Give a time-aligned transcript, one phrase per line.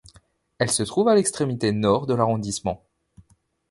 [0.57, 2.83] Elle se trouve à l'extrémité nord de l'arrondissement.